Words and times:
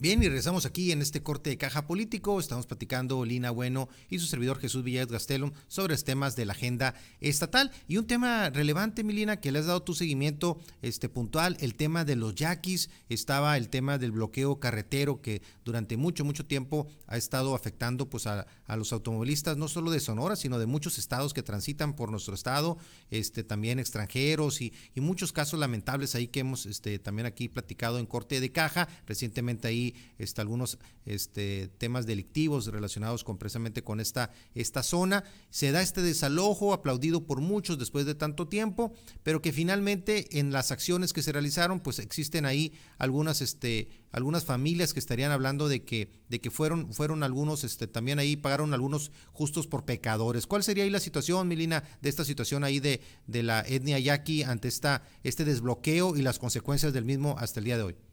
Bien, 0.00 0.22
y 0.22 0.28
regresamos 0.28 0.64
aquí 0.64 0.92
en 0.92 1.02
este 1.02 1.22
corte 1.22 1.50
de 1.50 1.58
caja 1.58 1.86
político. 1.86 2.40
Estamos 2.40 2.64
platicando 2.64 3.22
Lina 3.22 3.50
Bueno 3.50 3.90
y 4.08 4.18
su 4.18 4.24
servidor 4.24 4.58
Jesús 4.58 4.82
Villegas 4.82 5.12
Gastelum 5.12 5.52
sobre 5.68 5.92
los 5.92 6.04
temas 6.04 6.36
de 6.36 6.46
la 6.46 6.54
agenda 6.54 6.94
estatal. 7.20 7.70
Y 7.86 7.98
un 7.98 8.06
tema 8.06 8.48
relevante, 8.48 9.04
Milina, 9.04 9.40
que 9.40 9.52
le 9.52 9.58
has 9.58 9.66
dado 9.66 9.82
tu 9.82 9.92
seguimiento 9.92 10.58
este, 10.80 11.10
puntual, 11.10 11.58
el 11.60 11.74
tema 11.74 12.06
de 12.06 12.16
los 12.16 12.34
yaquis. 12.34 12.88
Estaba 13.10 13.58
el 13.58 13.68
tema 13.68 13.98
del 13.98 14.12
bloqueo 14.12 14.58
carretero 14.58 15.20
que 15.20 15.42
durante 15.66 15.98
mucho, 15.98 16.24
mucho 16.24 16.46
tiempo 16.46 16.86
ha 17.06 17.18
estado 17.18 17.54
afectando 17.54 18.08
pues, 18.08 18.26
a, 18.26 18.46
los 18.68 18.94
automovilistas, 18.94 19.58
no 19.58 19.68
solo 19.68 19.90
de 19.90 20.00
Sonora, 20.00 20.34
sino 20.34 20.58
de 20.58 20.64
muchos 20.64 20.96
estados 20.96 21.34
que 21.34 21.42
transitan 21.42 21.94
por 21.94 22.10
nuestro 22.10 22.34
estado, 22.34 22.78
este, 23.10 23.44
también 23.44 23.78
extranjeros 23.78 24.62
y, 24.62 24.72
y 24.94 25.02
muchos 25.02 25.30
casos 25.32 25.60
lamentables 25.60 26.14
ahí 26.14 26.28
que 26.28 26.40
hemos 26.40 26.64
este, 26.64 26.98
también 26.98 27.26
aquí 27.26 27.50
platicado 27.50 27.98
en 27.98 28.06
corte 28.06 28.40
de 28.40 28.50
caja. 28.50 28.88
Recientemente 29.06 29.68
ahí 29.68 29.89
este, 30.18 30.40
algunos 30.40 30.78
este, 31.04 31.68
temas 31.78 32.06
delictivos 32.06 32.66
relacionados 32.66 33.24
con, 33.24 33.38
precisamente 33.38 33.82
con 33.82 34.00
esta, 34.00 34.30
esta 34.54 34.82
zona. 34.82 35.24
Se 35.50 35.72
da 35.72 35.82
este 35.82 36.02
desalojo, 36.02 36.72
aplaudido 36.72 37.26
por 37.26 37.40
muchos 37.40 37.78
después 37.78 38.06
de 38.06 38.14
tanto 38.14 38.48
tiempo, 38.48 38.92
pero 39.22 39.42
que 39.42 39.52
finalmente 39.52 40.38
en 40.38 40.52
las 40.52 40.70
acciones 40.70 41.12
que 41.12 41.22
se 41.22 41.32
realizaron, 41.32 41.80
pues 41.80 41.98
existen 41.98 42.46
ahí 42.46 42.72
algunas, 42.98 43.40
este, 43.40 43.88
algunas 44.12 44.44
familias 44.44 44.92
que 44.92 45.00
estarían 45.00 45.32
hablando 45.32 45.68
de 45.68 45.84
que, 45.84 46.10
de 46.28 46.40
que 46.40 46.50
fueron, 46.50 46.92
fueron 46.92 47.22
algunos, 47.22 47.64
este, 47.64 47.86
también 47.86 48.18
ahí 48.18 48.36
pagaron 48.36 48.74
algunos 48.74 49.12
justos 49.32 49.66
por 49.66 49.84
pecadores. 49.84 50.46
¿Cuál 50.46 50.62
sería 50.62 50.84
ahí 50.84 50.90
la 50.90 51.00
situación, 51.00 51.48
Milina, 51.48 51.84
de 52.00 52.08
esta 52.08 52.24
situación 52.24 52.64
ahí 52.64 52.80
de, 52.80 53.00
la 53.26 53.62
etnia 53.62 53.98
yaqui 53.98 54.42
ante 54.42 54.68
esta, 54.68 55.02
este 55.22 55.44
desbloqueo 55.44 56.16
y 56.16 56.22
las 56.22 56.38
consecuencias 56.38 56.92
del 56.92 57.04
mismo 57.04 57.36
hasta 57.38 57.60
el 57.60 57.64
día 57.64 57.76
de 57.76 57.82
hoy? 57.84 58.09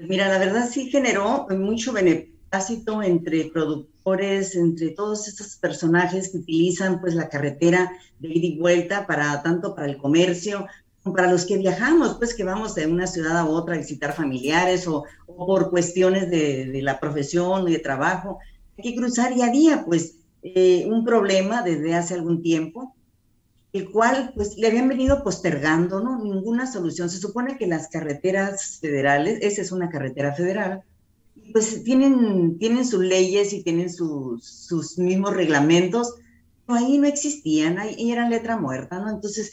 Mira, 0.00 0.28
la 0.28 0.38
verdad 0.38 0.68
sí 0.70 0.90
generó 0.90 1.46
mucho 1.50 1.92
beneplácito 1.92 3.02
entre 3.02 3.50
productores, 3.52 4.56
entre 4.56 4.90
todos 4.90 5.28
estos 5.28 5.56
personajes 5.56 6.30
que 6.30 6.38
utilizan 6.38 7.00
pues 7.00 7.14
la 7.14 7.28
carretera 7.28 7.92
de 8.18 8.28
ida 8.28 8.46
y 8.46 8.58
vuelta 8.58 9.06
para 9.06 9.42
tanto 9.42 9.74
para 9.74 9.88
el 9.88 9.98
comercio 9.98 10.66
para 11.14 11.30
los 11.30 11.46
que 11.46 11.56
viajamos, 11.56 12.16
pues 12.18 12.34
que 12.34 12.44
vamos 12.44 12.74
de 12.74 12.86
una 12.86 13.06
ciudad 13.06 13.38
a 13.38 13.46
otra 13.46 13.74
a 13.74 13.78
visitar 13.78 14.12
familiares 14.12 14.86
o, 14.86 15.04
por 15.26 15.70
cuestiones 15.70 16.30
de, 16.30 16.80
la 16.82 17.00
profesión 17.00 17.68
y 17.68 17.72
de 17.72 17.78
trabajo. 17.78 18.38
Hay 18.76 18.84
que 18.84 18.96
cruzar 18.96 19.34
día 19.34 19.46
a 19.46 19.50
día, 19.50 19.84
pues 19.86 20.16
eh, 20.42 20.86
un 20.86 21.04
problema 21.04 21.62
desde 21.62 21.94
hace 21.94 22.14
algún 22.14 22.42
tiempo 22.42 22.94
el 23.72 23.90
cual 23.90 24.32
pues 24.34 24.56
le 24.56 24.66
habían 24.66 24.88
venido 24.88 25.22
postergando, 25.22 26.00
¿no? 26.00 26.22
Ninguna 26.22 26.70
solución. 26.70 27.08
Se 27.08 27.18
supone 27.18 27.56
que 27.56 27.66
las 27.66 27.88
carreteras 27.88 28.78
federales, 28.80 29.38
esa 29.42 29.62
es 29.62 29.70
una 29.70 29.90
carretera 29.90 30.34
federal, 30.34 30.82
pues 31.52 31.84
tienen, 31.84 32.58
tienen 32.58 32.84
sus 32.84 33.02
leyes 33.02 33.52
y 33.52 33.62
tienen 33.62 33.90
sus, 33.90 34.44
sus 34.44 34.98
mismos 34.98 35.34
reglamentos, 35.34 36.14
pero 36.66 36.78
ahí 36.78 36.98
no 36.98 37.06
existían, 37.06 37.78
ahí 37.78 38.10
eran 38.10 38.30
letra 38.30 38.56
muerta, 38.56 38.98
¿no? 38.98 39.10
Entonces 39.10 39.52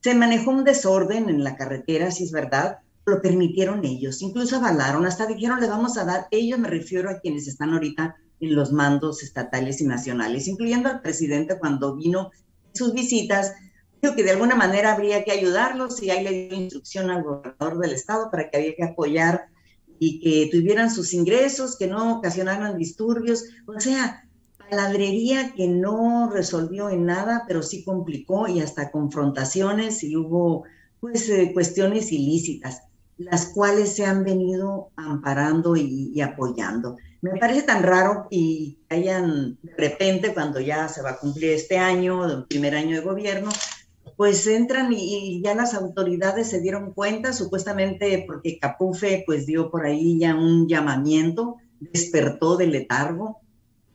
se 0.00 0.14
manejó 0.14 0.50
un 0.50 0.64
desorden 0.64 1.28
en 1.28 1.44
la 1.44 1.56
carretera, 1.56 2.10
si 2.10 2.24
es 2.24 2.32
verdad, 2.32 2.78
lo 3.04 3.20
permitieron 3.20 3.84
ellos, 3.84 4.22
incluso 4.22 4.56
avalaron, 4.56 5.06
hasta 5.06 5.26
dijeron 5.26 5.60
le 5.60 5.68
vamos 5.68 5.96
a 5.96 6.04
dar, 6.04 6.26
ellos 6.30 6.58
me 6.58 6.68
refiero 6.68 7.10
a 7.10 7.18
quienes 7.20 7.48
están 7.48 7.72
ahorita 7.72 8.16
en 8.40 8.54
los 8.54 8.72
mandos 8.72 9.22
estatales 9.22 9.80
y 9.80 9.86
nacionales, 9.86 10.48
incluyendo 10.48 10.88
al 10.88 11.00
presidente 11.00 11.58
cuando 11.58 11.96
vino 11.96 12.30
sus 12.72 12.92
visitas, 12.92 13.54
dijo 14.00 14.14
que 14.14 14.24
de 14.24 14.32
alguna 14.32 14.54
manera 14.54 14.92
habría 14.92 15.24
que 15.24 15.32
ayudarlos 15.32 16.02
y 16.02 16.10
ahí 16.10 16.24
le 16.24 16.48
dio 16.48 16.58
instrucción 16.58 17.10
al 17.10 17.22
gobernador 17.22 17.78
del 17.78 17.92
estado 17.92 18.30
para 18.30 18.50
que 18.50 18.56
había 18.56 18.74
que 18.74 18.84
apoyar 18.84 19.46
y 19.98 20.20
que 20.20 20.48
tuvieran 20.50 20.90
sus 20.90 21.12
ingresos, 21.14 21.76
que 21.76 21.86
no 21.86 22.18
ocasionaran 22.18 22.76
disturbios, 22.76 23.44
o 23.66 23.78
sea, 23.78 24.28
palabrería 24.68 25.52
que 25.54 25.68
no 25.68 26.30
resolvió 26.32 26.88
en 26.90 27.04
nada, 27.04 27.44
pero 27.46 27.62
sí 27.62 27.84
complicó 27.84 28.48
y 28.48 28.60
hasta 28.60 28.90
confrontaciones 28.90 30.02
y 30.02 30.16
hubo 30.16 30.64
pues 30.98 31.28
eh, 31.28 31.52
cuestiones 31.52 32.10
ilícitas, 32.10 32.82
las 33.18 33.46
cuales 33.46 33.94
se 33.94 34.04
han 34.04 34.24
venido 34.24 34.90
amparando 34.96 35.76
y 35.76 36.20
apoyando. 36.20 36.96
Me 37.22 37.38
parece 37.38 37.62
tan 37.62 37.84
raro 37.84 38.26
y 38.30 38.78
hayan 38.88 39.56
de 39.62 39.74
repente, 39.78 40.34
cuando 40.34 40.58
ya 40.58 40.88
se 40.88 41.02
va 41.02 41.10
a 41.10 41.18
cumplir 41.18 41.50
este 41.50 41.78
año, 41.78 42.26
el 42.28 42.46
primer 42.46 42.74
año 42.74 42.96
de 42.96 43.04
gobierno, 43.04 43.48
pues 44.16 44.44
entran 44.48 44.92
y, 44.92 45.40
ya 45.40 45.54
las 45.54 45.74
autoridades 45.74 46.50
se 46.50 46.60
dieron 46.60 46.92
cuenta, 46.92 47.32
supuestamente 47.32 48.24
porque 48.26 48.58
Capufe 48.58 49.22
pues 49.24 49.46
dio 49.46 49.70
por 49.70 49.86
ahí 49.86 50.18
ya 50.18 50.34
un 50.34 50.68
llamamiento, 50.68 51.58
despertó 51.78 52.56
del 52.56 52.72
letargo 52.72 53.38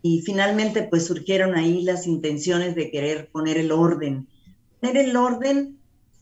y 0.01 0.21
finalmente 0.21 0.83
pues 0.83 1.05
surgieron 1.05 1.55
ahí 1.55 1.81
las 1.83 2.07
intenciones 2.07 2.75
de 2.75 2.89
querer 2.89 3.29
poner 3.29 3.57
el 3.57 3.73
orden. 3.73 4.29
Poner 4.79 4.95
el 4.95 5.17
orden 5.17 5.76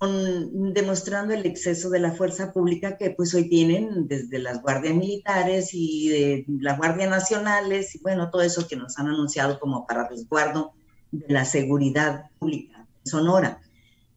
demostrando 0.08 1.34
el 1.34 1.46
exceso 1.46 1.90
de 1.90 2.00
la 2.00 2.12
fuerza 2.12 2.52
pública 2.54 2.98
que 2.98 3.12
pues 3.12 3.34
hoy 3.34 3.50
tienen 3.50 4.08
desde 4.08 4.40
las 4.40 4.62
guardias 4.62 4.96
militares 4.96 5.70
y 5.74 6.10
de 6.10 6.46
las 6.60 6.78
guardias 6.78 7.10
nacionales 7.10 7.96
y 7.96 8.00
bueno, 8.00 8.30
todo 8.30 8.42
eso 8.42 8.68
que 8.68 8.76
nos 8.76 8.98
han 8.98 9.08
anunciado 9.08 9.60
como 9.60 9.86
para 9.86 10.08
resguardo 10.08 10.74
de 11.12 11.34
la 11.34 11.46
seguridad 11.46 12.26
pública 12.40 12.88
Sonora. 13.04 13.62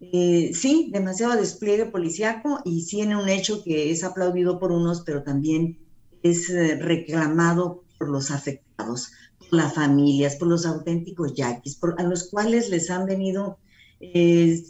Eh, 0.00 0.52
sí, 0.54 0.90
demasiado 0.92 1.36
despliegue 1.36 1.86
policiaco 1.86 2.60
y 2.64 2.82
sí 2.82 3.00
en 3.00 3.16
un 3.16 3.28
hecho 3.28 3.62
que 3.64 3.90
es 3.90 4.04
aplaudido 4.04 4.58
por 4.58 4.70
unos, 4.70 5.02
pero 5.02 5.22
también 5.22 5.78
es 6.22 6.48
eh, 6.50 6.76
reclamado 6.76 7.84
por 7.98 8.08
los 8.08 8.30
afectados, 8.30 9.10
por 9.38 9.52
las 9.52 9.74
familias, 9.74 10.36
por 10.36 10.48
los 10.48 10.66
auténticos 10.66 11.34
yaquis, 11.34 11.76
por, 11.76 12.00
a 12.00 12.04
los 12.04 12.30
cuales 12.30 12.70
les 12.70 12.90
han 12.90 13.06
venido 13.06 13.58
eh, 14.00 14.62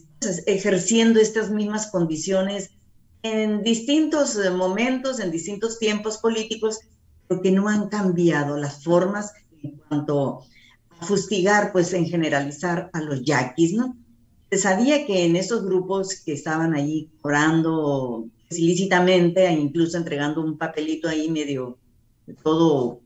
ejerciendo 0.47 1.21
estas 1.21 1.51
mismas 1.51 1.91
condiciones 1.91 2.71
en 3.23 3.62
distintos 3.62 4.37
eh, 4.37 4.51
momentos, 4.51 5.21
en 5.21 5.31
distintos 5.31 5.79
tiempos 5.79 6.19
políticos, 6.19 6.81
porque 7.27 7.51
no 7.51 7.69
han 7.69 7.89
cambiado 7.89 8.57
las 8.57 8.83
formas 8.83 9.33
en 9.62 9.77
cuanto 9.89 10.43
a 10.99 11.05
fustigar, 11.05 11.73
pues 11.73 11.93
en 11.93 12.07
generalizar 12.07 12.91
a 12.93 13.01
los 13.01 13.23
yaquis, 13.25 13.75
¿no? 13.75 13.97
Se 14.51 14.59
sabía 14.59 15.07
que 15.07 15.25
en 15.25 15.37
esos 15.37 15.65
grupos 15.65 16.23
que 16.25 16.33
estaban 16.33 16.75
ahí 16.75 17.11
cobrando 17.21 18.27
ilícitamente, 18.51 19.47
e 19.47 19.53
incluso 19.53 19.99
entregando 19.99 20.43
un 20.43 20.57
papelito 20.57 21.09
ahí 21.09 21.31
medio 21.31 21.78
todo 22.43 23.01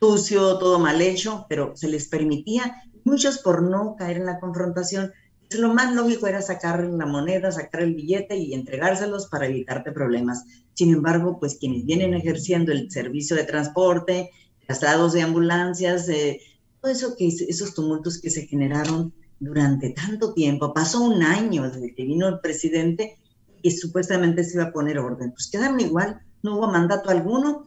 sucio, 0.00 0.58
todo 0.58 0.78
mal 0.78 1.00
hecho, 1.00 1.46
pero 1.48 1.76
se 1.76 1.88
les 1.88 2.06
permitía, 2.08 2.82
muchos 3.04 3.38
por 3.38 3.62
no 3.62 3.96
caer 3.96 4.18
en 4.18 4.26
la 4.26 4.38
confrontación, 4.38 5.12
lo 5.50 5.72
más 5.72 5.94
lógico 5.94 6.26
era 6.26 6.42
sacar 6.42 6.84
la 6.84 7.06
moneda, 7.06 7.50
sacar 7.50 7.82
el 7.82 7.94
billete 7.94 8.36
y 8.36 8.54
entregárselos 8.54 9.28
para 9.28 9.46
evitarte 9.46 9.92
problemas. 9.92 10.44
Sin 10.74 10.92
embargo, 10.92 11.38
pues 11.38 11.56
quienes 11.56 11.84
vienen 11.86 12.14
ejerciendo 12.14 12.72
el 12.72 12.90
servicio 12.90 13.34
de 13.36 13.44
transporte, 13.44 14.30
traslados 14.66 15.14
de 15.14 15.22
ambulancias, 15.22 16.08
eh, 16.08 16.40
todo 16.80 16.92
eso 16.92 17.14
esos 17.18 17.74
tumultos 17.74 18.20
que 18.20 18.30
se 18.30 18.46
generaron 18.46 19.12
durante 19.40 19.90
tanto 19.90 20.34
tiempo, 20.34 20.74
pasó 20.74 21.00
un 21.00 21.22
año 21.22 21.70
desde 21.70 21.94
que 21.94 22.04
vino 22.04 22.28
el 22.28 22.40
presidente 22.40 23.16
y 23.62 23.70
supuestamente 23.70 24.44
se 24.44 24.54
iba 24.54 24.64
a 24.64 24.72
poner 24.72 24.98
orden. 24.98 25.30
Pues 25.32 25.48
quedaron 25.50 25.80
igual, 25.80 26.20
no 26.42 26.56
hubo 26.56 26.68
mandato 26.68 27.10
alguno, 27.10 27.66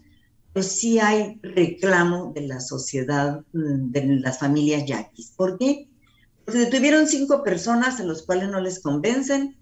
pero 0.53 0.65
sí 0.65 0.99
hay 0.99 1.39
reclamo 1.41 2.31
de 2.33 2.41
la 2.41 2.59
sociedad, 2.59 3.41
mm, 3.53 3.91
de 3.91 4.05
las 4.19 4.39
familias 4.39 4.85
yaquis. 4.85 5.31
¿Por 5.35 5.57
qué? 5.57 5.87
Se 6.47 6.57
detuvieron 6.57 7.07
cinco 7.07 7.43
personas 7.43 7.99
en 7.99 8.07
los 8.07 8.23
cuales 8.23 8.49
no 8.49 8.59
les 8.59 8.81
convencen 8.81 9.57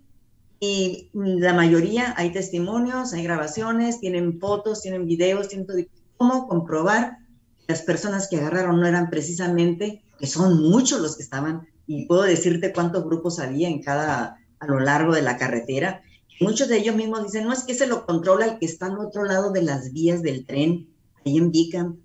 y 0.60 1.10
la 1.14 1.54
mayoría 1.54 2.14
hay 2.18 2.32
testimonios, 2.32 3.14
hay 3.14 3.24
grabaciones, 3.24 4.00
tienen 4.00 4.40
fotos, 4.40 4.82
tienen 4.82 5.06
videos, 5.06 5.48
tienen. 5.48 5.90
¿Cómo 6.18 6.48
comprobar 6.48 7.18
que 7.60 7.74
las 7.74 7.82
personas 7.82 8.28
que 8.28 8.38
agarraron 8.38 8.80
no 8.80 8.88
eran 8.88 9.10
precisamente, 9.10 10.04
que 10.20 10.28
son 10.28 10.62
muchos 10.62 11.00
los 11.00 11.16
que 11.16 11.24
estaban, 11.24 11.68
y 11.88 12.06
puedo 12.06 12.24
decirte 12.24 12.74
cuántos 12.74 13.06
grupos 13.06 13.40
había 13.40 13.70
en 13.70 13.82
cada, 13.82 14.38
a 14.60 14.68
lo 14.68 14.80
largo 14.80 15.14
de 15.14 15.22
la 15.22 15.38
carretera? 15.38 16.02
Muchos 16.42 16.68
de 16.68 16.78
ellos 16.78 16.96
mismos 16.96 17.24
dicen, 17.24 17.46
no 17.46 17.54
es 17.54 17.64
que 17.64 17.74
se 17.74 17.88
lo 17.88 18.06
controla 18.06 18.46
el 18.46 18.60
que 18.60 18.66
está 18.66 18.88
al 18.88 19.00
otro 19.00 19.24
lado 19.24 19.52
de 19.52 19.62
las 19.62 19.94
vías 19.94 20.22
del 20.22 20.46
tren, 20.46 20.90
ahí 21.26 21.38
en 21.38 21.52
Bicam. 21.52 21.98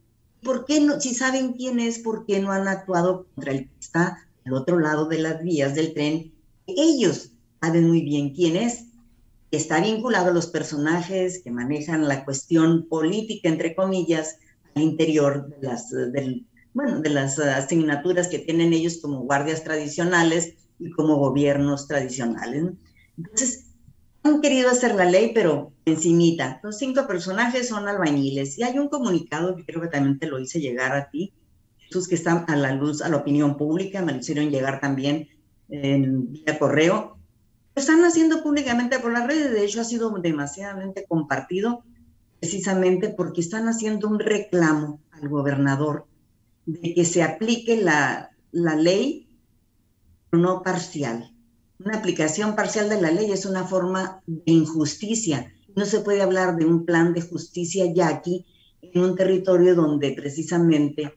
¿Por 0.43 0.65
qué 0.65 0.81
no? 0.81 1.01
Si 1.01 1.15
saben 1.15 1.55
quién 1.55 1.81
es, 1.81 1.99
¿por 1.99 2.25
qué 2.27 2.41
no 2.41 2.53
han 2.53 2.69
actuado 2.69 3.27
contra 3.35 3.53
el 3.53 3.69
que 3.69 3.81
está 3.81 4.29
al 4.45 4.55
otro 4.55 4.79
lado 4.79 5.07
de 5.07 5.19
las 5.19 5.43
vías 5.43 5.75
del 5.75 5.95
tren, 5.95 6.33
ellos 6.67 7.31
saben 7.61 7.89
muy 7.89 8.03
bien 8.03 8.35
quién 8.35 8.57
es. 8.57 8.87
Está 9.51 9.81
vinculado 9.81 10.31
a 10.31 10.35
los 10.35 10.49
personajes 10.49 11.43
que 11.43 11.51
manejan 11.51 12.09
la 12.09 12.25
cuestión 12.25 12.87
política, 12.89 13.49
entre 13.49 13.75
comillas, 13.75 14.39
al 14.75 14.83
interior 14.83 15.49
de 15.49 15.67
las, 15.67 15.95
bueno, 16.73 17.01
de 17.01 17.11
las 17.11 17.39
asignaturas 17.39 18.29
que 18.29 18.41
tienen 18.41 18.73
ellos 18.73 18.99
como 19.01 19.21
guardias 19.21 19.63
tradicionales 19.63 20.55
y 20.79 20.91
como 20.91 21.17
gobiernos 21.17 21.87
tradicionales. 21.87 22.73
Entonces, 23.17 23.67
han 24.25 24.41
querido 24.41 24.71
hacer 24.71 24.95
la 24.95 25.05
ley, 25.05 25.33
pero 25.35 25.73
encimita. 25.85 26.59
Los 26.63 26.79
cinco 26.79 27.07
personajes 27.07 27.69
son 27.69 27.87
albañiles 27.87 28.59
y 28.59 28.63
hay 28.63 28.79
un 28.79 28.89
comunicado 28.89 29.55
que 29.55 29.65
creo 29.65 29.83
que 29.83 29.89
también 29.89 30.19
te 30.19 30.27
lo 30.27 30.39
hice 30.41 30.61
llegar 30.61 30.97
a 30.97 31.11
ti, 31.11 31.33
que 32.09 32.15
están 32.15 32.45
a 32.49 32.57
la 32.57 32.73
luz, 32.73 33.03
a 33.03 33.09
la 33.09 33.17
opinión 33.17 33.57
pública, 33.57 34.03
me 34.03 34.13
lo 34.13 34.19
hicieron 34.19 34.51
llegar 34.51 34.81
también 34.81 35.29
en 35.69 36.33
vía 36.33 36.59
correo. 36.59 37.17
Lo 37.75 37.81
están 37.81 38.05
haciendo 38.05 38.43
públicamente 38.43 38.99
por 38.99 39.13
las 39.13 39.27
redes, 39.27 39.53
de 39.53 39.65
hecho 39.65 39.81
ha 39.81 39.85
sido 39.85 40.11
demasiadamente 40.11 41.05
compartido 41.09 41.85
precisamente 42.41 43.09
porque 43.09 43.41
están 43.41 43.69
haciendo 43.69 44.09
un 44.09 44.19
reclamo 44.19 45.01
al 45.13 45.29
gobernador 45.29 46.07
de 46.67 46.95
que 46.95 47.05
se 47.05 47.23
aplique 47.23 47.81
la, 47.81 48.31
la 48.53 48.77
ley, 48.77 49.29
no 50.33 50.63
parcial 50.63 51.35
una 51.79 51.99
aplicación 51.99 52.55
parcial 52.55 52.89
de 52.89 53.01
la 53.01 53.11
ley 53.11 53.31
es 53.33 53.47
una 53.47 53.65
forma 53.65 54.23
de 54.27 54.53
injusticia. 54.53 55.53
No 55.75 55.85
se 55.85 56.01
puede 56.01 56.23
hablar 56.23 56.57
de 56.57 56.65
un 56.65 56.85
plan 56.85 57.13
de 57.13 57.21
justicia 57.21 57.93
yaqui 57.93 58.47
en 58.81 59.03
un 59.03 59.17
territorio 59.17 59.75
donde 59.75 60.13
precisamente 60.13 61.15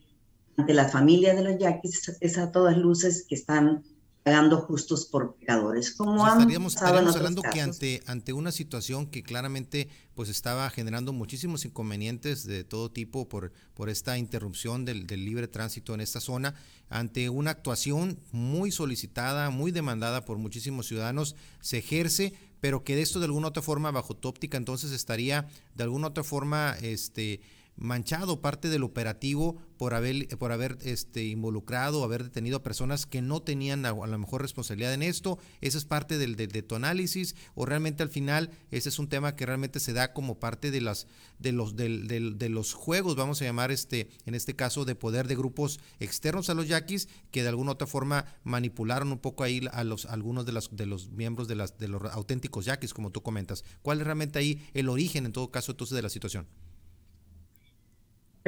ante 0.57 0.74
la 0.74 0.89
familia 0.89 1.36
de 1.36 1.44
los 1.44 1.59
yaquis 1.59 2.18
es 2.19 2.38
a 2.38 2.51
todas 2.51 2.77
luces 2.77 3.25
que 3.27 3.36
están 3.36 3.83
pagando 4.24 4.57
justos 4.57 5.06
por 5.06 5.36
pecadores. 5.36 5.94
Como 5.94 6.27
estaríamos, 6.27 6.75
hablando 6.81 7.42
que 7.42 7.62
ante, 7.62 8.04
ante 8.07 8.33
una 8.33 8.51
situación 8.51 9.07
que 9.07 9.24
claramente 9.24 9.88
pues 10.15 10.27
estaba 10.27 10.69
generando 10.69 11.13
muchísimos 11.13 11.63
inconvenientes 11.63 12.45
de 12.45 12.65
todo 12.65 12.92
tipo 12.92 13.30
por, 13.30 13.54
por 13.74 13.88
esta 13.88 14.18
interrupción 14.18 14.83
del, 14.83 15.07
del 15.07 15.24
libre 15.24 15.48
tránsito 15.48 15.94
en 15.94 16.01
esta 16.01 16.19
zona, 16.19 16.56
ante 16.89 17.30
una 17.30 17.51
actuación 17.51 18.19
muy 18.33 18.71
solicitada, 18.71 19.50
muy 19.50 19.71
demandada 19.71 20.25
por 20.25 20.38
muchísimos 20.39 20.88
ciudadanos, 20.88 21.38
se 21.62 21.77
ejerce 21.77 22.33
pero 22.59 22.83
que 22.83 22.95
de 22.95 23.04
esto 23.04 23.19
de 23.19 23.25
alguna 23.25 23.50
otra 23.50 23.62
forma 23.62 23.92
bajo 23.92 24.15
tu 24.15 24.27
óptica 24.27 24.57
entonces 24.57 24.92
estaría 24.92 25.48
de 25.75 25.83
alguna 25.83 26.07
otra 26.07 26.24
forma 26.24 26.75
este 26.81 27.39
manchado 27.77 28.41
parte 28.41 28.69
del 28.69 28.83
operativo 28.83 29.57
por 29.77 29.94
haber, 29.94 30.27
por 30.39 30.51
haber 30.51 30.77
este, 30.81 31.25
involucrado, 31.25 32.03
haber 32.03 32.24
detenido 32.24 32.57
a 32.57 32.63
personas 32.63 33.06
que 33.06 33.21
no 33.21 33.41
tenían 33.41 33.85
a, 33.85 33.94
lo 33.94 34.18
mejor 34.18 34.41
responsabilidad 34.41 34.94
en 34.94 35.03
esto. 35.03 35.38
Esa 35.62 35.77
es 35.77 35.85
parte 35.85 36.18
del, 36.18 36.35
de, 36.35 36.47
tu 36.63 36.75
análisis 36.75 37.35
o 37.56 37.65
realmente 37.65 38.03
al 38.03 38.09
final 38.09 38.50
ese 38.71 38.89
es 38.89 39.00
un 39.00 39.07
tema 39.07 39.35
que 39.35 39.45
realmente 39.45 39.79
se 39.79 39.94
da 39.94 40.13
como 40.13 40.39
parte 40.39 40.71
de, 40.71 40.81
las, 40.81 41.07
de, 41.39 41.51
los, 41.51 41.75
de, 41.75 42.50
los 42.50 42.74
juegos, 42.74 43.15
vamos 43.15 43.41
a 43.41 43.45
llamar 43.45 43.71
este, 43.71 44.09
en 44.25 44.33
este 44.33 44.56
caso 44.56 44.83
de 44.83 44.95
poder 44.95 45.27
de 45.27 45.35
grupos 45.35 45.80
externos 46.00 46.50
a 46.50 46.56
los 46.56 46.68
yaquis 46.68 47.07
que 47.31 47.44
de 47.44 47.50
alguna 47.50 47.73
otra 47.73 47.88
forma 47.88 48.25
manipularon 48.44 49.12
un 49.12 49.19
poco 49.19 49.44
ahí 49.44 49.62
a 49.71 49.83
los 49.83 50.06
algunos 50.06 50.45
de, 50.45 50.51
las, 50.51 50.75
de 50.75 50.85
los 50.85 51.12
miembros 51.12 51.47
de, 51.47 51.56
las, 51.56 51.77
de 51.77 51.88
los 51.88 52.01
auténticos 52.12 52.65
yaquis, 52.65 52.94
como 52.94 53.12
tú 53.12 53.21
comentas. 53.21 53.63
¿Cuál 53.81 54.00
es 54.00 54.06
realmente 54.06 54.39
ahí 54.39 54.68
el 54.73 54.89
origen 54.89 55.25
en 55.25 55.31
todo 55.31 55.51
caso 55.51 55.71
entonces 55.71 55.95
de 55.95 56.01
la 56.01 56.09
situación? 56.09 56.47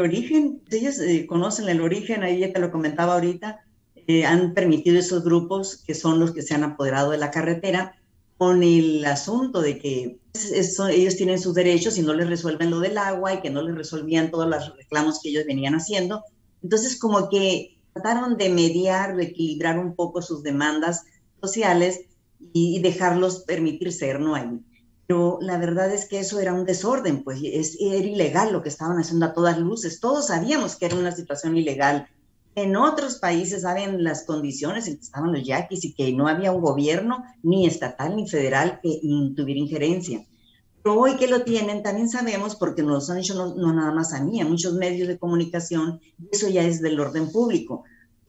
Origen, 0.02 0.62
ellos 0.72 1.00
eh, 1.00 1.26
conocen 1.28 1.70
el 1.70 1.82
origen, 1.82 2.24
ahí 2.24 2.40
ya 2.40 2.54
te 2.54 2.60
lo 2.60 2.72
comentaba 2.72 3.16
ahorita, 3.16 3.60
eh, 4.08 4.26
han 4.26 4.54
permitido 4.54 4.98
esos 4.98 5.24
grupos 5.24 5.84
que 5.86 5.94
son 5.94 6.20
los 6.20 6.32
que 6.32 6.42
se 6.42 6.56
han 6.56 6.64
apoderado 6.64 7.12
de 7.12 7.18
la 7.18 7.32
carretera 7.32 7.96
con 8.38 8.64
el 8.64 9.04
asunto 9.06 9.62
de 9.62 9.78
que 9.78 10.20
pues, 10.32 10.80
ellos 10.92 11.16
tienen 11.18 11.40
sus 11.40 11.54
derechos 11.54 11.98
y 11.98 12.02
no 12.02 12.14
les 12.14 12.30
resuelven 12.30 12.72
lo 12.72 12.80
del 12.80 12.98
agua 12.98 13.34
y 13.34 13.42
que 13.42 13.50
no 13.50 13.62
les 13.62 13.76
resolvían 13.76 14.32
todos 14.32 14.48
los 14.48 14.76
reclamos 14.78 15.20
que 15.22 15.30
ellos 15.30 15.46
venían 15.46 15.76
haciendo. 15.76 16.24
Entonces, 16.64 16.98
como 16.98 17.30
que 17.30 17.78
trataron 17.94 18.38
de 18.38 18.50
mediar, 18.50 19.16
de 19.16 19.26
equilibrar 19.26 19.78
un 19.78 19.96
poco 19.96 20.22
sus 20.22 20.42
demandas 20.42 21.04
sociales 21.42 22.02
y 22.54 22.80
dejarlos 22.80 23.40
permitir 23.42 23.92
ser, 23.92 24.20
¿no? 24.20 24.36
Ahí 24.36 24.60
pero 25.10 25.40
la 25.42 25.58
verdad 25.58 25.92
es 25.92 26.06
que 26.06 26.20
eso 26.20 26.40
era 26.40 26.54
un 26.54 26.66
desorden, 26.66 27.24
pues 27.24 27.40
es, 27.44 27.78
era 27.80 27.96
ilegal 27.96 28.54
lo 28.54 28.62
que 28.62 28.70
estaban 28.70 29.00
haciendo 29.00 29.26
a 29.26 29.34
todas 29.34 29.58
luces. 29.58 30.00
Todos 30.00 30.28
sabíamos 30.28 30.76
que 30.76 30.86
era 30.86 30.98
una 30.98 31.12
situación 31.12 31.58
ilegal. 31.58 32.08
En 32.54 32.76
otros 32.76 33.16
países 33.16 33.64
saben 33.64 34.04
las 34.04 34.24
condiciones 34.24 34.88
en 34.88 34.98
que 34.98 35.02
estaban 35.02 35.34
los 35.34 35.44
yaquis 35.44 35.84
y 35.84 35.96
que 35.96 36.14
no 36.14 36.28
había 36.28 36.52
un 36.52 36.62
gobierno 36.62 37.24
ni 37.42 37.66
estatal 37.66 38.16
ni 38.16 38.30
federal 38.30 38.80
que 38.84 39.02
tuviera 39.36 39.60
injerencia. 39.60 40.24
Pero 40.84 41.00
hoy 41.00 41.16
que 41.16 41.26
lo 41.26 41.42
tienen, 41.42 41.82
también 41.82 42.08
sabemos, 42.08 42.56
porque 42.56 42.84
nos 42.84 43.10
han 43.10 43.18
dicho 43.18 43.34
no, 43.34 43.56
no 43.56 43.74
nada 43.74 43.92
más 43.92 44.14
a 44.14 44.24
mí, 44.24 44.40
a 44.42 44.46
muchos 44.46 44.76
medios 44.76 45.08
de 45.08 45.18
comunicación, 45.18 46.00
eso 46.32 46.50
ya 46.50 46.62
es 46.62 46.84
del 46.84 47.00
orden 47.00 47.32
público, 47.32 47.84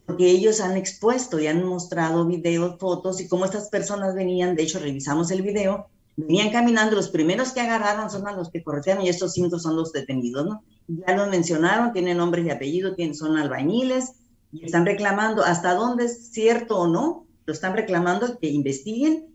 porque 0.06 0.30
ellos 0.30 0.62
han 0.62 0.78
expuesto 0.78 1.38
y 1.40 1.46
han 1.46 1.62
mostrado 1.62 2.24
videos, 2.24 2.78
fotos 2.78 3.20
y 3.20 3.28
cómo 3.28 3.44
estas 3.44 3.68
personas 3.68 4.14
venían, 4.14 4.56
de 4.56 4.62
hecho 4.62 4.78
revisamos 4.78 5.30
el 5.30 5.42
video, 5.42 5.90
venían 6.20 6.50
caminando, 6.50 6.96
los 6.96 7.08
primeros 7.08 7.52
que 7.52 7.60
agarraron 7.60 8.10
son 8.10 8.26
a 8.26 8.32
los 8.32 8.50
que 8.50 8.62
corretearon 8.62 9.04
y 9.04 9.08
estos 9.08 9.32
cinco 9.32 9.58
son 9.58 9.76
los 9.76 9.92
detenidos, 9.92 10.46
¿no? 10.46 10.62
Ya 10.88 11.16
lo 11.16 11.26
mencionaron, 11.26 11.92
tienen 11.92 12.16
nombres 12.16 12.46
y 12.46 12.50
apellidos, 12.50 12.96
son 13.16 13.36
albañiles 13.36 14.12
y 14.52 14.64
están 14.64 14.86
reclamando 14.86 15.42
hasta 15.44 15.74
dónde 15.74 16.06
es 16.06 16.32
cierto 16.32 16.78
o 16.78 16.88
no, 16.88 17.26
lo 17.46 17.52
están 17.52 17.74
reclamando 17.74 18.38
que 18.38 18.48
investiguen 18.48 19.26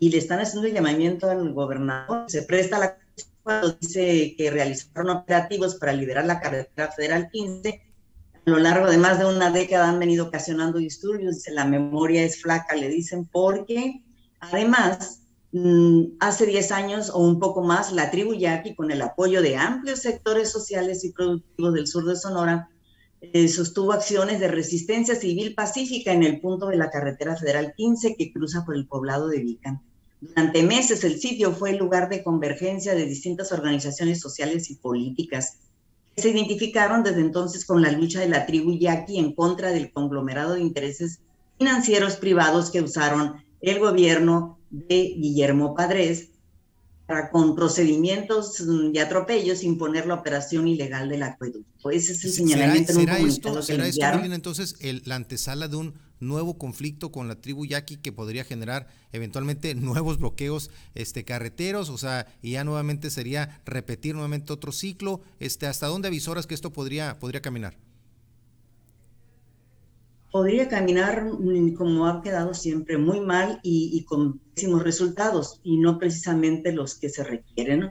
y 0.00 0.10
le 0.10 0.18
están 0.18 0.40
haciendo 0.40 0.68
llamamiento 0.68 1.30
al 1.30 1.52
gobernador. 1.52 2.24
Se 2.28 2.42
presta 2.42 2.78
la 2.78 2.96
cuando 3.42 3.72
dice 3.80 4.34
que 4.36 4.50
realizaron 4.50 5.10
operativos 5.10 5.74
para 5.76 5.92
liberar 5.92 6.24
la 6.24 6.40
carretera 6.40 6.90
federal 6.92 7.28
15. 7.30 7.82
A 8.44 8.50
lo 8.50 8.58
largo 8.58 8.90
de 8.90 8.98
más 8.98 9.18
de 9.18 9.26
una 9.26 9.50
década 9.50 9.88
han 9.88 9.98
venido 9.98 10.26
ocasionando 10.26 10.78
disturbios, 10.78 11.36
dice 11.36 11.52
la 11.52 11.64
memoria 11.64 12.22
es 12.22 12.40
flaca, 12.40 12.74
le 12.74 12.88
dicen, 12.88 13.26
porque 13.26 14.02
además 14.40 15.21
hace 16.18 16.46
10 16.46 16.72
años 16.72 17.10
o 17.10 17.18
un 17.18 17.38
poco 17.38 17.62
más, 17.62 17.92
la 17.92 18.10
tribu 18.10 18.32
yaqui, 18.32 18.74
con 18.74 18.90
el 18.90 19.02
apoyo 19.02 19.42
de 19.42 19.56
amplios 19.56 20.00
sectores 20.00 20.50
sociales 20.50 21.04
y 21.04 21.12
productivos 21.12 21.74
del 21.74 21.86
sur 21.86 22.06
de 22.06 22.16
Sonora, 22.16 22.70
eh, 23.20 23.46
sostuvo 23.48 23.92
acciones 23.92 24.40
de 24.40 24.48
resistencia 24.48 25.14
civil 25.14 25.54
pacífica 25.54 26.12
en 26.12 26.22
el 26.22 26.40
punto 26.40 26.66
de 26.66 26.76
la 26.76 26.90
carretera 26.90 27.36
federal 27.36 27.74
15 27.76 28.16
que 28.16 28.32
cruza 28.32 28.64
por 28.64 28.74
el 28.74 28.86
poblado 28.86 29.28
de 29.28 29.38
Vican. 29.38 29.80
Durante 30.20 30.62
meses 30.62 31.04
el 31.04 31.20
sitio 31.20 31.52
fue 31.52 31.70
el 31.70 31.78
lugar 31.78 32.08
de 32.08 32.24
convergencia 32.24 32.94
de 32.94 33.06
distintas 33.06 33.52
organizaciones 33.52 34.20
sociales 34.20 34.70
y 34.70 34.76
políticas 34.76 35.58
que 36.16 36.22
se 36.22 36.30
identificaron 36.30 37.02
desde 37.02 37.20
entonces 37.20 37.64
con 37.64 37.82
la 37.82 37.92
lucha 37.92 38.20
de 38.20 38.28
la 38.28 38.46
tribu 38.46 38.72
yaqui 38.72 39.18
en 39.18 39.34
contra 39.34 39.70
del 39.70 39.92
conglomerado 39.92 40.54
de 40.54 40.60
intereses 40.60 41.20
financieros 41.58 42.16
privados 42.16 42.70
que 42.70 42.80
usaron 42.80 43.44
el 43.60 43.78
gobierno 43.78 44.58
de 44.72 45.14
Guillermo 45.16 45.74
Padres 45.74 46.30
para 47.06 47.30
con 47.30 47.54
procedimientos 47.54 48.62
y 48.92 48.98
atropellos 48.98 49.62
imponer 49.62 50.06
la 50.06 50.14
operación 50.14 50.66
ilegal 50.66 51.08
del 51.08 51.22
acueducto. 51.22 51.90
Ese 51.90 52.12
es 52.12 52.24
el 52.24 52.32
señalamiento 52.32 52.92
¿Será, 52.92 53.18
en 53.18 53.24
un 53.24 53.28
esto, 53.28 53.62
¿será 53.62 53.86
esto 53.86 54.06
entonces 54.32 54.76
el, 54.80 55.02
la 55.04 55.16
antesala 55.16 55.68
de 55.68 55.76
un 55.76 55.94
nuevo 56.20 56.56
conflicto 56.56 57.12
con 57.12 57.28
la 57.28 57.40
tribu 57.40 57.66
yaqui 57.66 57.96
que 57.96 58.12
podría 58.12 58.44
generar 58.44 58.86
eventualmente 59.12 59.74
nuevos 59.74 60.18
bloqueos 60.18 60.70
este, 60.94 61.24
carreteros, 61.24 61.90
o 61.90 61.98
sea, 61.98 62.26
y 62.40 62.52
ya 62.52 62.64
nuevamente 62.64 63.10
sería 63.10 63.60
repetir 63.66 64.14
nuevamente 64.14 64.52
otro 64.52 64.72
ciclo. 64.72 65.20
Este, 65.38 65.66
¿Hasta 65.66 65.88
dónde 65.88 66.08
avisoras 66.08 66.46
que 66.46 66.54
esto 66.54 66.72
podría, 66.72 67.18
podría 67.18 67.42
caminar? 67.42 67.76
Podría 70.32 70.68
caminar 70.68 71.24
mm, 71.24 71.74
como 71.74 72.06
ha 72.06 72.22
quedado 72.22 72.54
siempre 72.54 72.96
muy 72.98 73.20
mal 73.20 73.60
y, 73.62 74.02
con 74.04 74.38
pésimos 74.54 74.82
resultados 74.82 75.60
y 75.62 75.76
no 75.76 75.98
precisamente 75.98 76.72
los 76.72 76.98
que 76.98 77.10
se 77.10 77.22
requieren. 77.22 77.90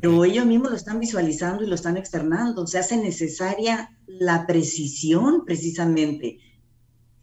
Pero 0.00 0.24
ellos 0.24 0.44
mismos 0.44 0.70
lo 0.70 0.76
están 0.76 1.00
visualizando 1.00 1.64
y 1.64 1.68
lo 1.68 1.76
están 1.76 1.96
externando. 1.96 2.66
Se 2.66 2.78
hace 2.78 2.98
necesaria 2.98 3.96
la 4.06 4.46
precisión 4.46 5.44
precisamente 5.46 6.38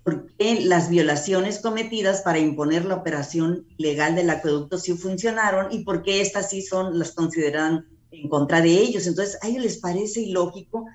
porque 0.03 0.61
las 0.61 0.89
violaciones 0.89 1.59
cometidas 1.59 2.21
para 2.21 2.39
imponer 2.39 2.85
la 2.85 2.95
operación 2.95 3.67
legal 3.77 4.15
del 4.15 4.29
acueducto 4.29 4.77
sí 4.77 4.93
funcionaron 4.93 5.71
y 5.71 5.83
porque 5.85 6.19
estas 6.19 6.49
sí 6.49 6.61
son, 6.61 6.99
las 6.99 7.11
consideran 7.11 7.85
en 8.11 8.27
contra 8.27 8.61
de 8.61 8.71
ellos. 8.71 9.07
Entonces, 9.07 9.37
a 9.41 9.47
ellos 9.47 9.63
les 9.63 9.77
parece 9.77 10.21
ilógico 10.21 10.85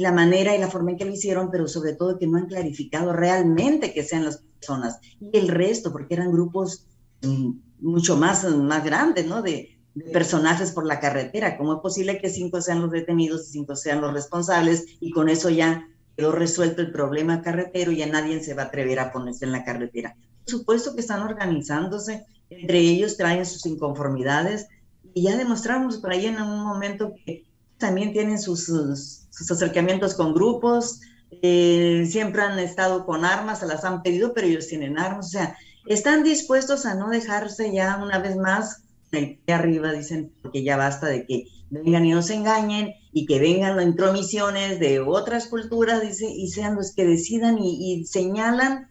la 0.00 0.12
manera 0.12 0.56
y 0.56 0.58
la 0.58 0.70
forma 0.70 0.92
en 0.92 0.96
que 0.96 1.04
lo 1.04 1.12
hicieron, 1.12 1.50
pero 1.50 1.68
sobre 1.68 1.92
todo 1.92 2.18
que 2.18 2.26
no 2.26 2.38
han 2.38 2.46
clarificado 2.46 3.12
realmente 3.12 3.92
que 3.92 4.02
sean 4.02 4.24
las 4.24 4.38
personas 4.38 4.98
y 5.20 5.36
el 5.36 5.48
resto, 5.48 5.92
porque 5.92 6.14
eran 6.14 6.32
grupos 6.32 6.86
mm, 7.22 7.50
mucho 7.80 8.16
más, 8.16 8.44
más 8.44 8.82
grandes, 8.82 9.26
¿no? 9.26 9.42
De, 9.42 9.76
personajes 10.12 10.70
por 10.70 10.86
la 10.86 11.00
carretera. 11.00 11.58
¿Cómo 11.58 11.74
es 11.74 11.80
posible 11.80 12.18
que 12.18 12.30
cinco 12.30 12.62
sean 12.62 12.80
los 12.80 12.92
detenidos 12.92 13.48
y 13.48 13.52
cinco 13.52 13.74
sean 13.74 14.00
los 14.00 14.14
responsables 14.14 14.84
y 15.00 15.10
con 15.10 15.28
eso 15.28 15.50
ya 15.50 15.86
quedó 16.16 16.30
resuelto 16.30 16.80
el 16.80 16.92
problema 16.92 17.42
carretero 17.42 17.90
y 17.90 17.96
ya 17.96 18.06
nadie 18.06 18.40
se 18.40 18.54
va 18.54 18.62
a 18.62 18.66
atrever 18.66 19.00
a 19.00 19.12
ponerse 19.12 19.44
en 19.44 19.52
la 19.52 19.64
carretera? 19.64 20.16
Por 20.44 20.50
supuesto 20.50 20.94
que 20.94 21.00
están 21.00 21.22
organizándose, 21.22 22.24
entre 22.48 22.78
ellos 22.78 23.16
traen 23.16 23.44
sus 23.44 23.66
inconformidades 23.66 24.68
y 25.12 25.24
ya 25.24 25.36
demostramos 25.36 25.98
por 25.98 26.12
ahí 26.12 26.26
en 26.26 26.40
un 26.40 26.64
momento 26.64 27.12
que 27.26 27.44
también 27.76 28.12
tienen 28.12 28.38
sus, 28.38 28.66
sus, 28.66 29.19
acercamientos 29.50 30.14
con 30.14 30.34
grupos, 30.34 31.00
eh, 31.42 32.06
siempre 32.10 32.42
han 32.42 32.58
estado 32.58 33.06
con 33.06 33.24
armas, 33.24 33.60
se 33.60 33.66
las 33.66 33.84
han 33.84 34.02
pedido, 34.02 34.34
pero 34.34 34.46
ellos 34.46 34.66
tienen 34.66 34.98
armas, 34.98 35.26
o 35.26 35.30
sea, 35.30 35.56
están 35.86 36.22
dispuestos 36.22 36.86
a 36.86 36.94
no 36.94 37.08
dejarse 37.08 37.72
ya 37.72 38.00
una 38.02 38.18
vez 38.18 38.36
más 38.36 38.82
de 39.10 39.40
arriba 39.48 39.92
dicen 39.92 40.32
que 40.52 40.62
ya 40.62 40.76
basta 40.76 41.06
de 41.08 41.26
que 41.26 41.46
vengan 41.70 42.04
y 42.04 42.12
nos 42.12 42.30
engañen 42.30 42.94
y 43.12 43.26
que 43.26 43.40
vengan 43.40 43.76
las 43.76 43.86
intromisiones 43.86 44.78
de 44.78 45.00
otras 45.00 45.46
culturas 45.46 46.02
dice, 46.02 46.28
y 46.28 46.48
sean 46.48 46.76
los 46.76 46.94
que 46.94 47.04
decidan 47.04 47.58
y, 47.58 48.04
señalan 48.04 48.88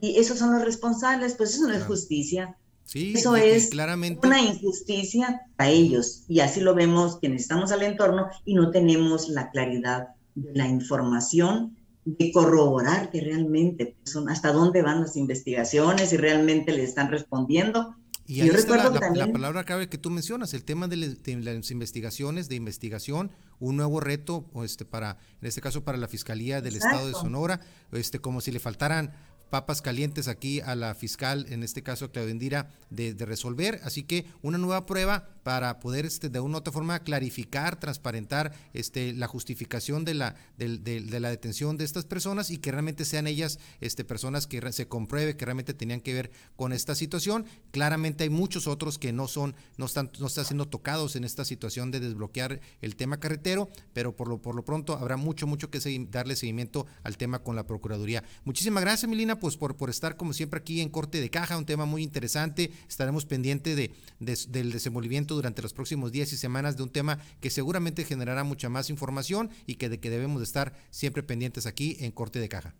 y 0.00 0.18
esos 0.18 0.38
son 0.38 0.52
los 0.52 0.64
responsables, 0.64 1.34
pues 1.34 1.54
eso 1.54 1.66
no 1.66 1.74
es 1.74 1.84
justicia. 1.84 2.56
Sí, 2.86 3.14
eso 3.16 3.34
es 3.34 3.68
claramente... 3.68 4.26
una 4.26 4.40
injusticia 4.40 5.42
a 5.58 5.68
ellos 5.68 6.22
y 6.28 6.40
así 6.40 6.60
lo 6.60 6.74
vemos 6.74 7.18
quienes 7.18 7.42
estamos 7.42 7.72
al 7.72 7.82
entorno 7.82 8.28
y 8.44 8.54
no 8.54 8.70
tenemos 8.70 9.28
la 9.28 9.50
claridad 9.50 10.08
de 10.36 10.52
la 10.54 10.68
información 10.68 11.76
de 12.04 12.30
corroborar 12.30 13.10
que 13.10 13.20
realmente 13.20 13.96
son 14.04 14.30
hasta 14.30 14.52
dónde 14.52 14.82
van 14.82 15.00
las 15.00 15.16
investigaciones 15.16 16.12
y 16.12 16.16
realmente 16.16 16.72
le 16.72 16.84
están 16.84 17.10
respondiendo. 17.10 17.96
Y 18.28 18.40
ahí 18.40 18.48
está 18.48 18.90
la, 18.90 19.32
palabra 19.32 19.64
clave 19.64 19.88
que 19.88 19.98
tú 19.98 20.10
mencionas, 20.10 20.54
el 20.54 20.64
tema 20.64 20.88
de, 20.88 20.96
las 20.96 21.70
investigaciones, 21.70 22.48
de 22.48 22.56
investigación, 22.56 23.30
un 23.60 23.76
nuevo 23.76 24.00
reto, 24.00 24.46
este, 24.64 24.84
para, 24.84 25.18
en 25.40 25.48
este 25.48 25.60
caso 25.60 25.84
para 25.84 25.98
la 25.98 26.08
Fiscalía 26.08 26.60
del 26.60 26.76
Estado 26.76 27.06
de 27.06 27.12
Sonora, 27.12 27.60
este, 27.92 28.20
como 28.20 28.40
si 28.40 28.50
le 28.50 28.58
faltaran 28.58 29.12
papas 29.50 29.82
calientes 29.82 30.28
aquí 30.28 30.60
a 30.60 30.74
la 30.74 30.94
fiscal, 30.94 31.46
en 31.48 31.62
este 31.62 31.82
caso 31.82 32.10
Claudia 32.10 32.32
Indira, 32.32 32.70
de, 32.90 33.14
resolver. 33.18 33.80
Así 33.84 34.02
que 34.02 34.26
una 34.42 34.58
nueva 34.58 34.86
prueba 34.86 35.28
para 35.46 35.78
poder 35.78 36.04
este, 36.06 36.28
de 36.28 36.40
una 36.40 36.56
u 36.56 36.58
otra 36.58 36.72
forma 36.72 36.98
clarificar, 36.98 37.78
transparentar 37.78 38.52
este, 38.72 39.12
la 39.12 39.28
justificación 39.28 40.04
de 40.04 40.14
la, 40.14 40.34
de, 40.58 40.76
detención 40.80 41.76
de 41.76 41.84
estas 41.84 42.04
personas 42.04 42.50
y 42.50 42.58
que 42.58 42.72
realmente 42.72 43.04
sean 43.04 43.28
ellas 43.28 43.60
este, 43.80 44.04
personas 44.04 44.48
que 44.48 44.60
se 44.72 44.88
compruebe 44.88 45.36
que 45.36 45.44
realmente 45.44 45.72
tenían 45.72 46.00
que 46.00 46.14
ver 46.14 46.32
con 46.56 46.72
esta 46.72 46.96
situación. 46.96 47.46
Claramente 47.70 48.24
hay 48.24 48.28
muchos 48.28 48.66
otros 48.66 48.98
que 48.98 49.12
no 49.12 49.28
son, 49.28 49.54
no 49.76 49.86
están, 49.86 50.10
no 50.18 50.26
están 50.26 50.46
siendo 50.46 50.66
tocados 50.66 51.14
en 51.14 51.22
esta 51.22 51.44
situación 51.44 51.92
de 51.92 52.00
desbloquear 52.00 52.60
el 52.82 52.96
tema 52.96 53.20
carretero, 53.20 53.68
pero 53.92 54.16
por 54.16 54.26
lo, 54.26 54.42
por 54.42 54.56
lo 54.56 54.64
pronto 54.64 54.94
habrá 54.94 55.16
mucho, 55.16 55.46
mucho 55.46 55.70
que 55.70 55.78
darle 56.10 56.34
seguimiento 56.34 56.88
al 57.04 57.16
tema 57.16 57.38
con 57.44 57.54
la 57.54 57.68
Procuraduría. 57.68 58.24
Muchísimas 58.44 58.82
gracias, 58.82 59.08
Milina 59.08 59.38
pues 59.38 59.56
por, 59.56 59.76
por 59.76 59.90
estar 59.90 60.16
como 60.16 60.32
siempre 60.32 60.58
aquí 60.58 60.80
en 60.80 60.88
Corte 60.88 61.20
de 61.20 61.30
Caja, 61.30 61.56
un 61.56 61.66
tema 61.66 61.84
muy 61.84 62.02
interesante. 62.02 62.72
Estaremos 62.88 63.26
pendientes 63.26 63.76
de, 63.76 63.94
del 64.18 64.72
desenvolvimiento 64.72 65.35
durante 65.36 65.62
los 65.62 65.72
próximos 65.72 66.12
días 66.12 66.32
y 66.32 66.36
semanas 66.36 66.76
de 66.76 66.82
un 66.82 66.90
tema 66.90 67.18
que 67.40 67.50
seguramente 67.50 68.04
generará 68.04 68.42
mucha 68.42 68.68
más 68.68 68.90
información 68.90 69.50
y 69.66 69.76
que 69.76 69.88
de 69.88 70.00
que 70.00 70.10
debemos 70.10 70.40
de 70.40 70.44
estar 70.44 70.74
siempre 70.90 71.22
pendientes 71.22 71.66
aquí 71.66 71.96
en 72.00 72.10
Corte 72.10 72.40
de 72.40 72.48
Caja. 72.48 72.74